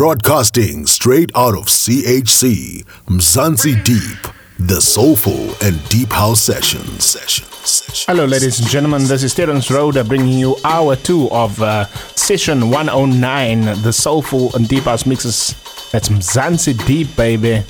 [0.00, 7.04] Broadcasting straight out of CHC, Mzansi Deep, the soulful and deep house sessions.
[7.04, 8.10] Session, session.
[8.10, 9.04] Hello, ladies and gentlemen.
[9.04, 11.84] This is Terence Roda bringing you hour two of uh,
[12.16, 15.54] session 109, the soulful and deep house mixes.
[15.92, 17.62] That's Mzansi Deep, baby.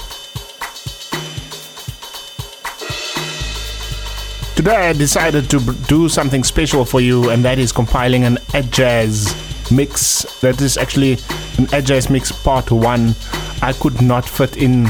[4.55, 5.59] Today I decided to
[5.89, 8.39] do something special for you, and that is compiling an
[8.71, 10.23] Jazz mix.
[10.41, 11.18] That is actually
[11.59, 13.14] an Jazz mix part one.
[13.62, 14.86] I could not fit in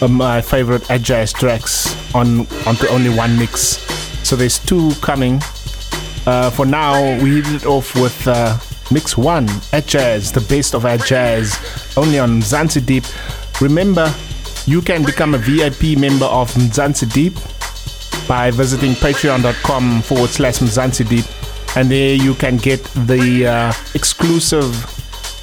[0.00, 3.78] uh, my favorite Jazz tracks on onto only one mix,
[4.26, 5.40] so there's two coming.
[6.26, 8.58] Uh, for now, we hit it off with uh,
[8.90, 9.46] mix one,
[9.86, 11.56] Jazz, the best of Jazz,
[11.96, 13.04] only on Mzansi Deep.
[13.60, 14.12] Remember,
[14.66, 17.34] you can become a VIP member of Mzansi Deep
[18.28, 21.08] by visiting patreon.com forward slash Mzansi
[21.76, 24.72] And there you can get the uh, exclusive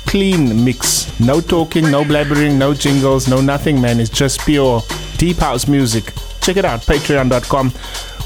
[0.07, 1.19] clean mix.
[1.19, 3.99] No talking, no blabbering, no jingles, no nothing, man.
[3.99, 4.81] It's just pure
[5.17, 6.11] deep house music.
[6.41, 7.71] Check it out, patreon.com.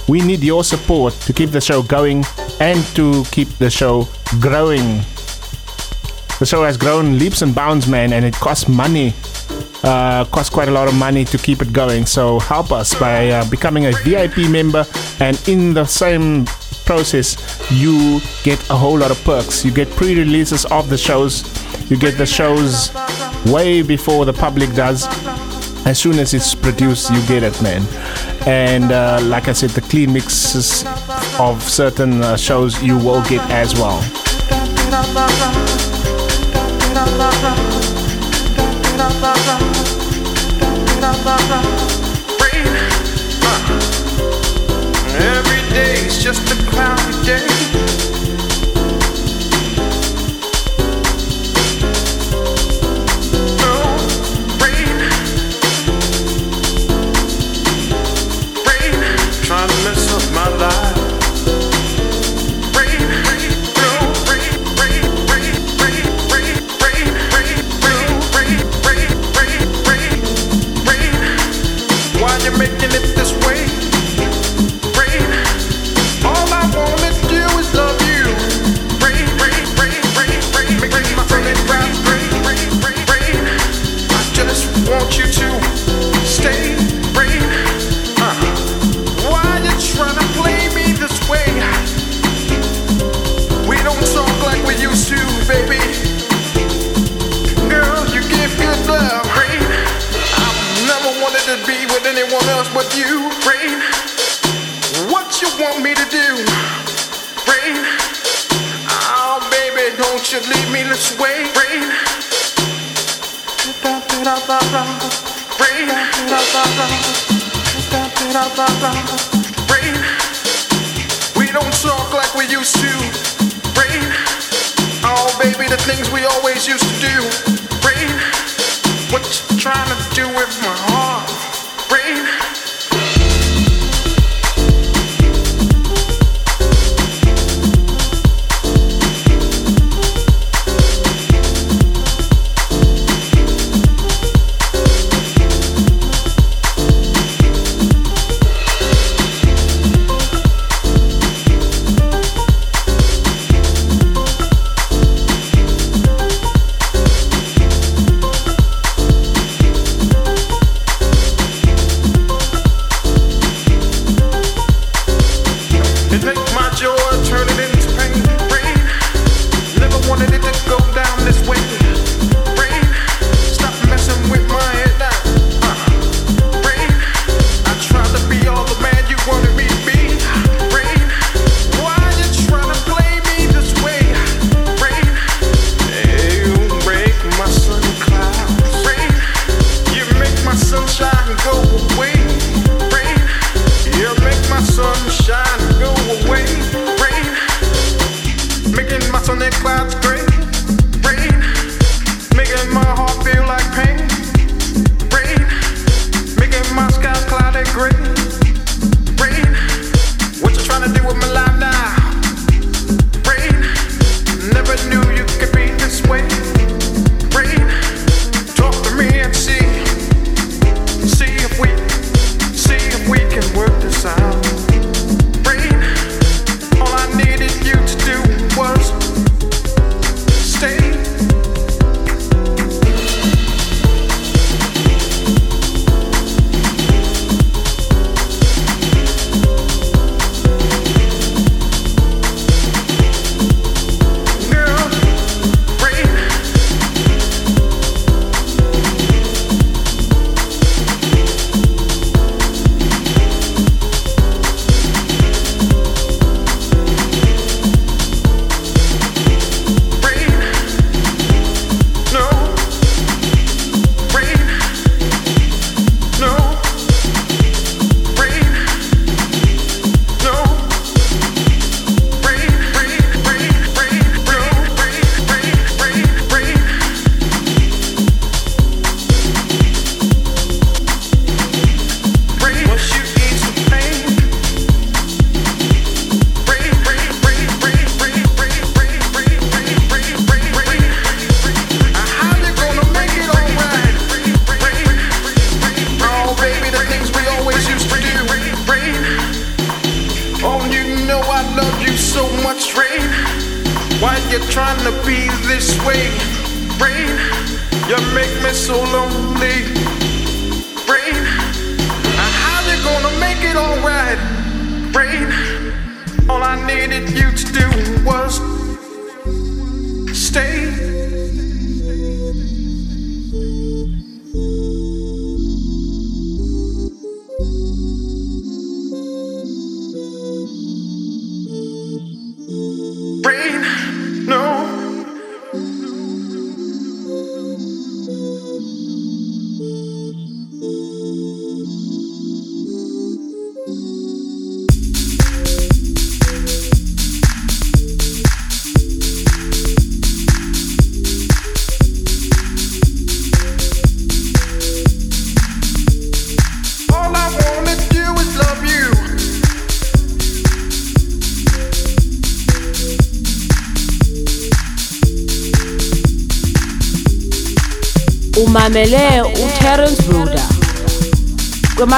[0.08, 2.24] We need your support to keep the show going
[2.60, 4.08] and to keep the show
[4.40, 5.02] growing.
[6.40, 9.14] The show has grown leaps and bounds, man, and it costs money
[9.84, 12.06] uh, costs quite a lot of money to keep it going.
[12.06, 14.86] So help us by uh, becoming a VIP member,
[15.20, 16.46] and in the same
[16.88, 17.36] process,
[17.70, 19.64] you get a whole lot of perks.
[19.64, 21.44] You get pre-releases of the shows.
[21.92, 22.92] You get the shows
[23.46, 25.06] way before the public does.
[25.86, 27.84] As soon as it's produced, you get it, man.
[28.48, 30.86] And uh, like I said, the clean mixes
[31.38, 34.02] of certain uh, shows you will get as well.
[43.60, 43.87] Every
[46.02, 48.17] day's just a cloudy day.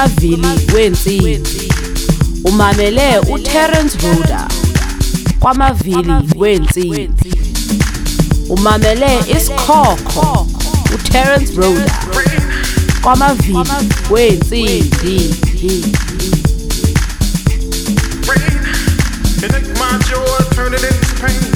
[0.00, 1.42] Kwamavili wensimbi
[2.44, 4.48] umamele uTerence Ruda
[5.40, 7.10] kwamavili wensimbi
[8.48, 10.46] umamele isikhokho
[10.94, 12.00] uTerence Ruda
[13.02, 13.58] kwamavili
[14.10, 15.34] wensimbi
[20.08, 21.49] joy, turn it into pain.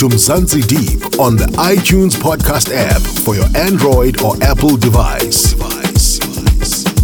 [0.00, 5.52] To Mzansi Deep on the iTunes podcast app for your Android or Apple device.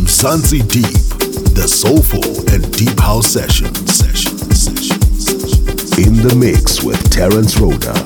[0.01, 1.19] Mzansi Deep,
[1.55, 3.27] the soulful and deep house.
[3.27, 4.01] Sessions.
[5.99, 8.06] In the mix with Terence Roda.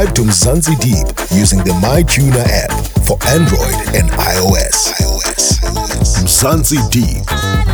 [0.00, 2.70] Subscribe to Mzansi Deep using the MyTuner app
[3.04, 4.94] for Android and iOS.
[4.96, 5.60] iOS.
[6.22, 7.26] Mzansi Deep,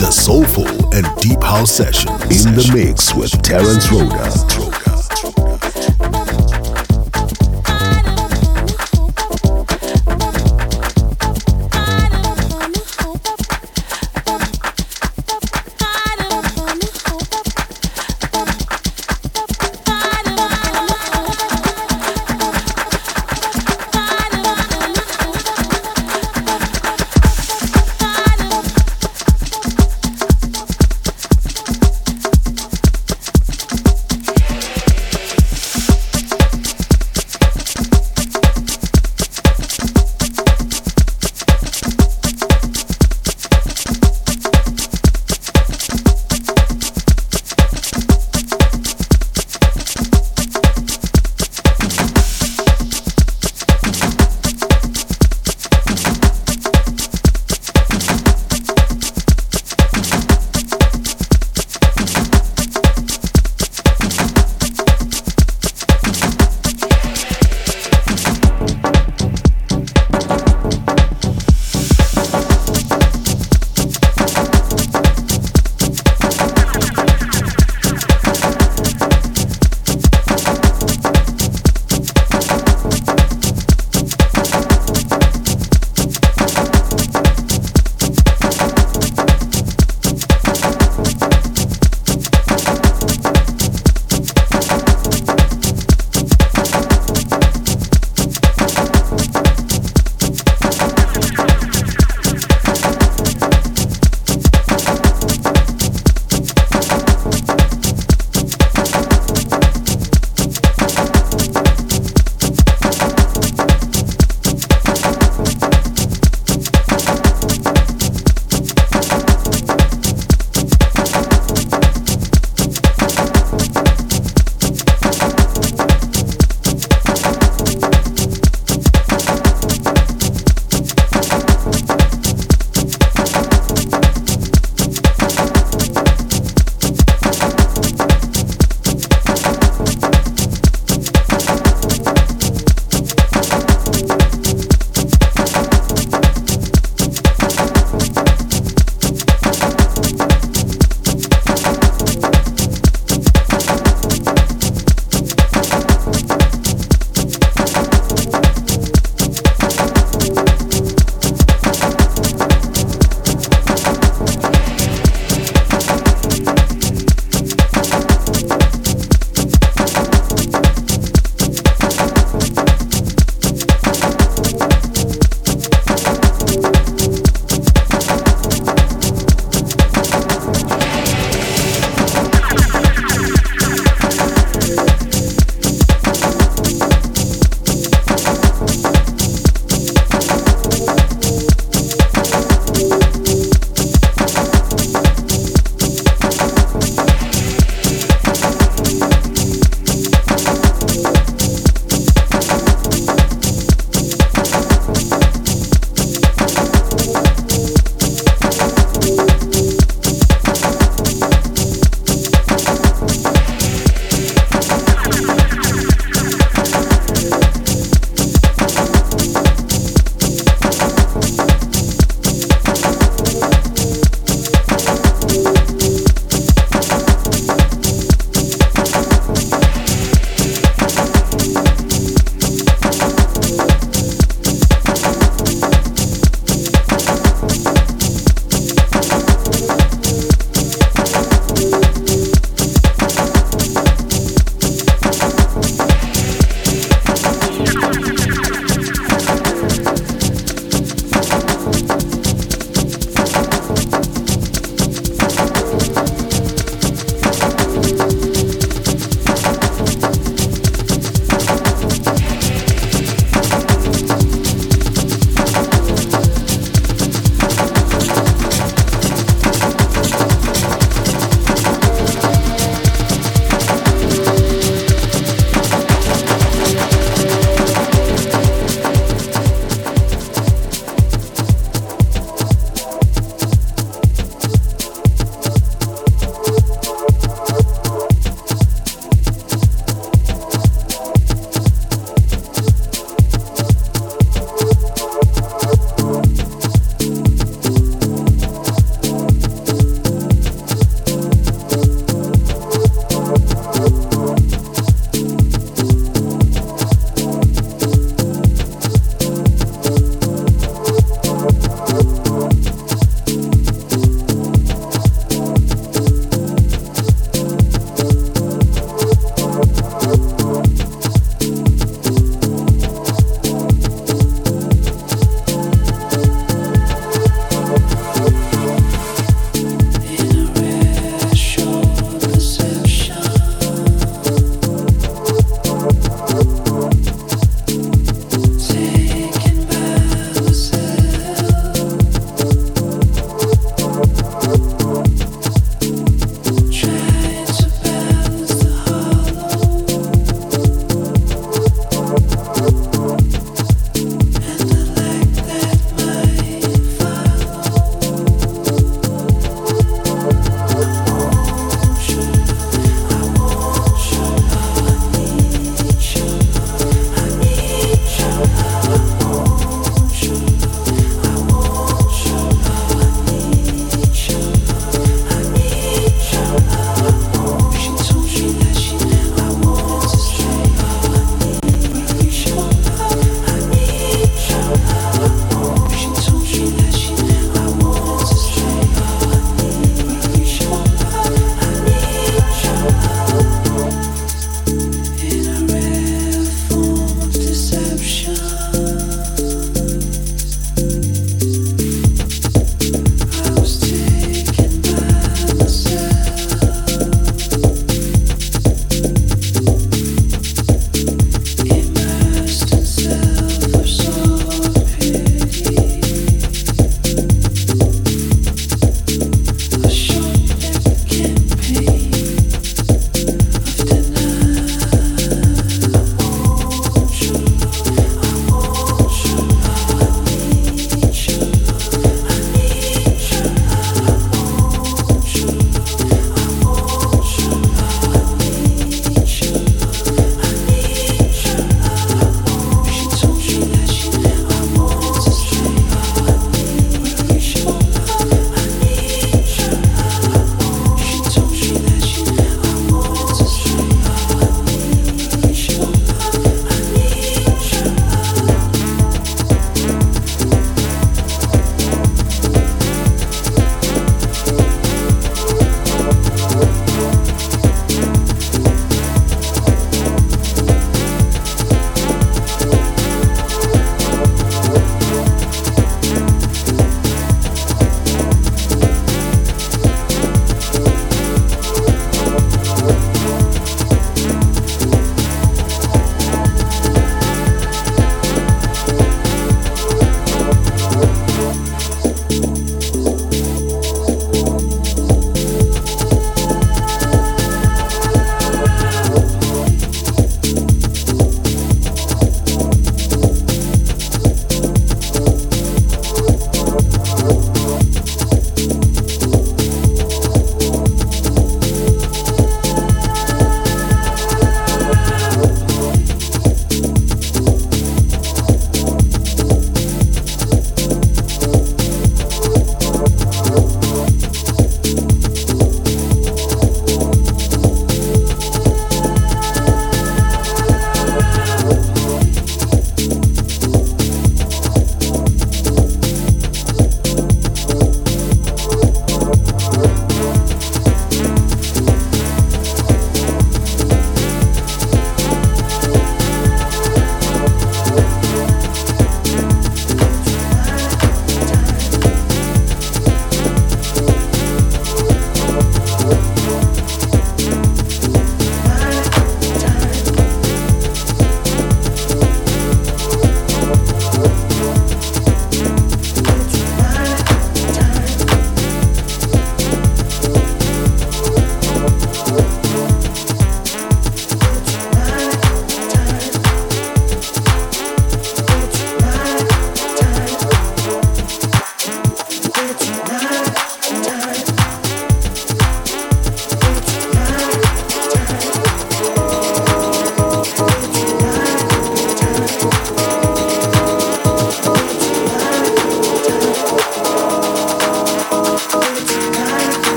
[0.00, 4.53] the soulful and deep house session in the mix with Terence Roda.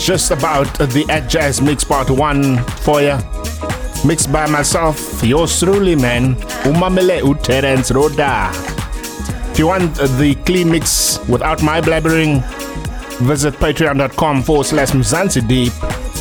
[0.00, 3.18] Just about the Atjazz Mix Part 1 for you.
[4.04, 8.50] Mixed by myself, yours truly, man, Umamele Terence Roda.
[9.52, 12.42] If you want the clean mix without my blabbering,
[13.18, 15.72] visit patreon.com forward slash Mzansi Deep.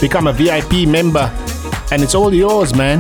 [0.02, 1.32] Become a VIP member,
[1.92, 3.00] and it's all yours, man.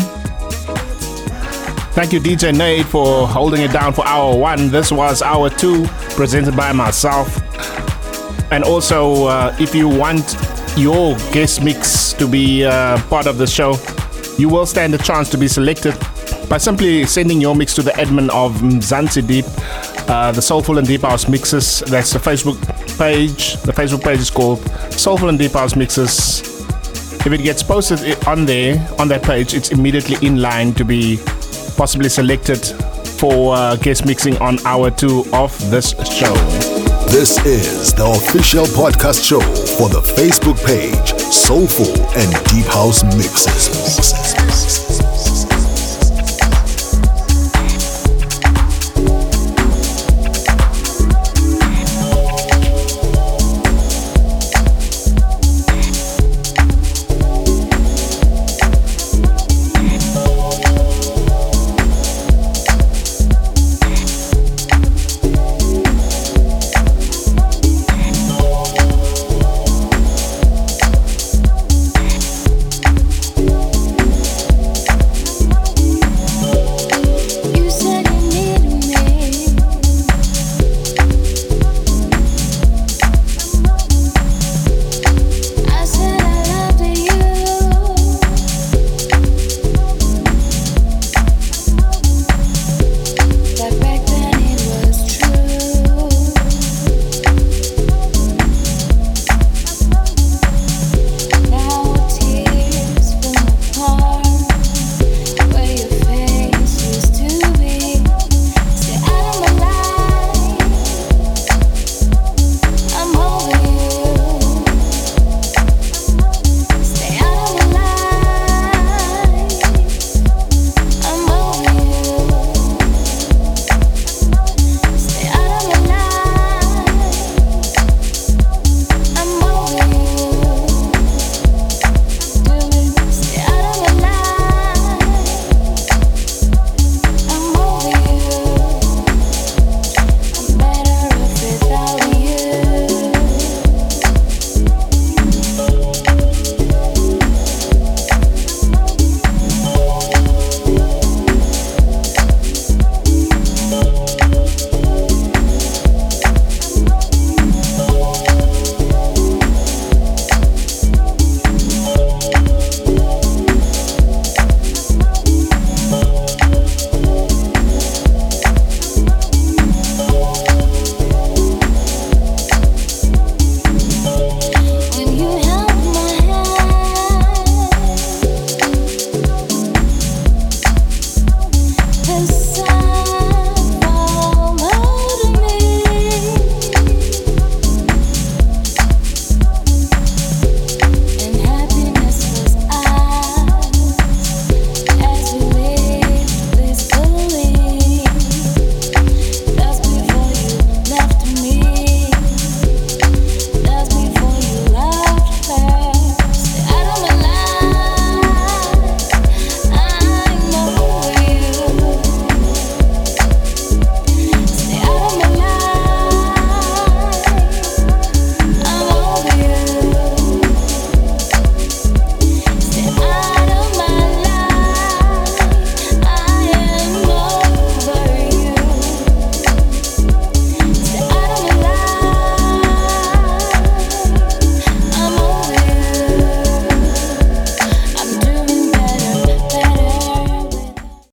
[1.91, 4.69] Thank you, DJ Nate, for holding it down for hour one.
[4.69, 7.37] This was hour two, presented by myself.
[8.51, 10.35] And also, uh, if you want
[10.79, 13.75] your guest mix to be uh, part of the show,
[14.37, 15.93] you will stand a chance to be selected
[16.49, 19.45] by simply sending your mix to the admin of Mzansi Deep,
[20.09, 21.81] uh, the Soulful and Deep House Mixes.
[21.81, 22.57] That's the Facebook
[22.97, 23.55] page.
[23.63, 24.59] The Facebook page is called
[24.91, 26.41] Soulful and Deep House Mixes.
[27.25, 31.17] if it gets posted on there on that page, it's immediately in line to be
[31.75, 32.65] possibly selected
[33.19, 36.88] for uh, guest mixing on hour two of this show.
[37.11, 39.39] This is the official podcast show
[39.77, 44.88] for the Facebook page Soulful and Deep House Mixes.